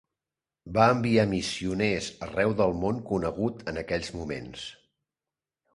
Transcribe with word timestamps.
Va 0.77 0.87
enviar 0.93 1.25
missioners 1.33 2.07
arreu 2.29 2.57
del 2.63 2.75
món 2.85 3.05
conegut 3.13 3.63
en 3.73 3.81
aquells 3.85 4.15
moments. 4.19 4.71